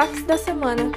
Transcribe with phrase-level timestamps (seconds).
[0.00, 0.90] destaques da semana.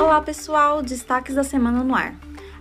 [0.00, 0.80] Olá, pessoal!
[0.80, 2.14] Destaques da semana no ar.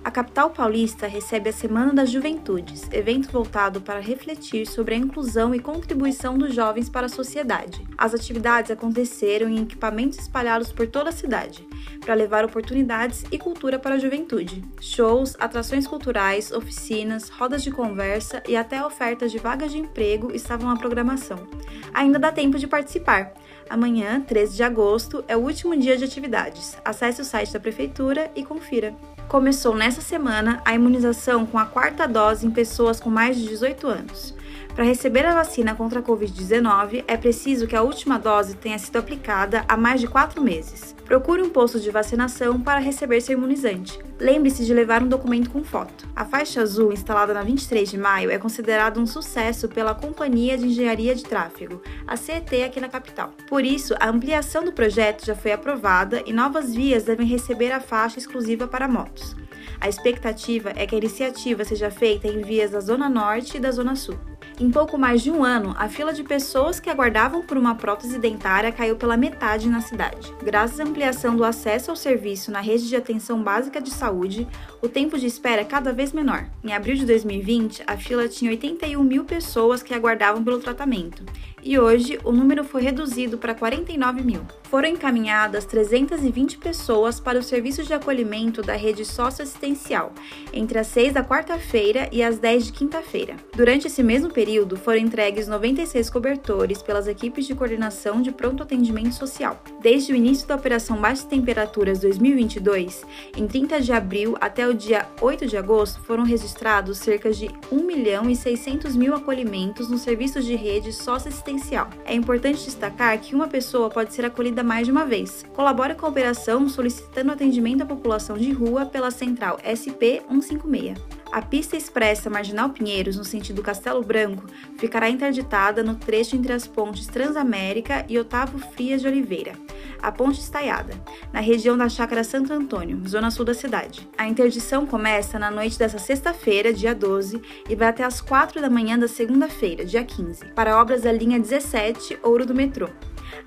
[0.03, 5.55] A capital paulista recebe a Semana das Juventudes, evento voltado para refletir sobre a inclusão
[5.55, 7.87] e contribuição dos jovens para a sociedade.
[7.97, 11.65] As atividades aconteceram em equipamentos espalhados por toda a cidade,
[11.99, 14.63] para levar oportunidades e cultura para a juventude.
[14.79, 20.69] Shows, atrações culturais, oficinas, rodas de conversa e até ofertas de vagas de emprego estavam
[20.69, 21.47] na programação.
[21.93, 23.33] Ainda dá tempo de participar.
[23.69, 26.77] Amanhã, 13 de agosto, é o último dia de atividades.
[26.85, 28.95] Acesse o site da Prefeitura e confira.
[29.27, 33.87] Começou nessa semana a imunização com a quarta dose em pessoas com mais de 18
[33.87, 34.33] anos.
[34.77, 38.97] Para receber a vacina contra a Covid-19, é preciso que a última dose tenha sido
[38.97, 40.95] aplicada há mais de quatro meses.
[41.03, 43.97] Procure um posto de vacinação para receber seu imunizante.
[44.19, 46.07] Lembre-se de levar um documento com foto.
[46.15, 50.67] A faixa azul, instalada na 23 de maio, é considerada um sucesso pela Companhia de
[50.67, 53.33] Engenharia de Tráfego, a CET, aqui na capital.
[53.49, 57.79] Por isso, a ampliação do projeto já foi aprovada e novas vias devem receber a
[57.79, 59.35] faixa exclusiva para motos.
[59.81, 63.71] A expectativa é que a iniciativa seja feita em vias da Zona Norte e da
[63.71, 64.19] Zona Sul.
[64.59, 68.17] Em pouco mais de um ano, a fila de pessoas que aguardavam por uma prótese
[68.17, 70.33] dentária caiu pela metade na cidade.
[70.43, 74.47] Graças à ampliação do acesso ao serviço na rede de atenção básica de saúde,
[74.81, 76.49] o tempo de espera é cada vez menor.
[76.63, 81.23] Em abril de 2020, a fila tinha 81 mil pessoas que aguardavam pelo tratamento,
[81.63, 84.41] e hoje o número foi reduzido para 49 mil.
[84.63, 90.11] Foram encaminhadas 320 pessoas para o serviço de acolhimento da rede socioassistencial,
[90.53, 93.37] entre as 6 da quarta-feira e as 10 de quinta-feira.
[93.55, 99.13] Durante esse mesmo período, foram entregues 96 cobertores pelas equipes de coordenação de pronto atendimento
[99.15, 99.61] social.
[99.81, 103.05] Desde o início da Operação Baixas Temperaturas 2022,
[103.35, 107.83] em 30 de abril até o dia 8 de agosto, foram registrados cerca de 1
[107.83, 111.56] milhão e 600 mil acolhimentos nos serviços de rede socioassistencial.
[112.05, 115.45] É importante destacar que uma pessoa pode ser acolhida mais de uma vez.
[115.53, 120.97] Colabore com a operação solicitando atendimento à população de rua pela central SP 156.
[121.31, 124.45] A pista expressa Marginal Pinheiros, no sentido Castelo Branco,
[124.77, 129.53] ficará interditada no trecho entre as pontes Transamérica e Otávio Frias de Oliveira,
[130.01, 130.93] a ponte estaiada,
[131.31, 134.07] na região da Chácara Santo Antônio, zona sul da cidade.
[134.17, 138.69] A interdição começa na noite dessa sexta-feira, dia 12, e vai até as 4 da
[138.69, 142.89] manhã da segunda-feira, dia 15, para obras da linha 17, Ouro do Metrô.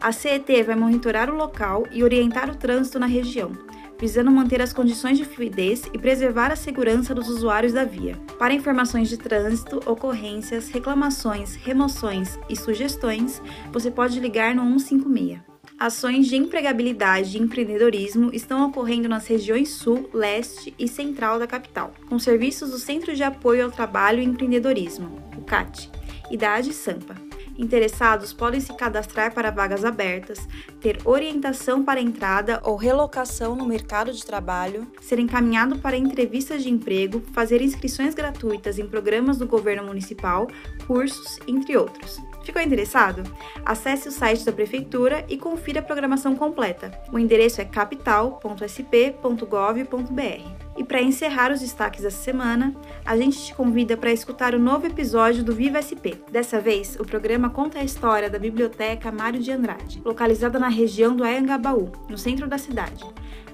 [0.01, 3.53] A CET vai monitorar o local e orientar o trânsito na região,
[3.99, 8.17] visando manter as condições de fluidez e preservar a segurança dos usuários da via.
[8.39, 15.50] Para informações de trânsito, ocorrências, reclamações, remoções e sugestões, você pode ligar no 156.
[15.79, 21.95] Ações de empregabilidade e empreendedorismo estão ocorrendo nas regiões Sul, Leste e Central da capital,
[22.09, 25.91] com serviços do Centro de Apoio ao Trabalho e Empreendedorismo, o CAT,
[26.31, 27.15] e da AD Sampa.
[27.61, 30.49] Interessados podem se cadastrar para vagas abertas,
[30.81, 36.71] ter orientação para entrada ou relocação no mercado de trabalho, ser encaminhado para entrevistas de
[36.71, 40.47] emprego, fazer inscrições gratuitas em programas do governo municipal,
[40.87, 42.19] cursos, entre outros.
[42.43, 43.23] Ficou interessado?
[43.65, 46.91] Acesse o site da Prefeitura e confira a programação completa.
[47.13, 50.61] O endereço é capital.sp.gov.br.
[50.77, 52.75] E para encerrar os destaques dessa semana,
[53.05, 56.17] a gente te convida para escutar o novo episódio do Viva SP.
[56.31, 61.15] Dessa vez, o programa conta a história da Biblioteca Mário de Andrade, localizada na região
[61.15, 63.05] do Ayangabaú, no centro da cidade.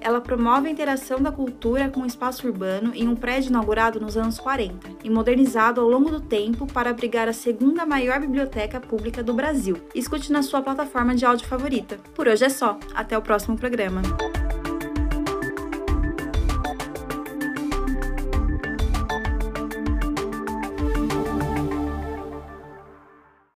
[0.07, 4.15] Ela promove a interação da cultura com o espaço urbano em um prédio inaugurado nos
[4.15, 9.21] anos 40 e modernizado ao longo do tempo para abrigar a segunda maior biblioteca pública
[9.21, 9.75] do Brasil.
[9.93, 11.97] Escute na sua plataforma de áudio favorita.
[12.15, 12.79] Por hoje é só.
[12.95, 14.01] Até o próximo programa.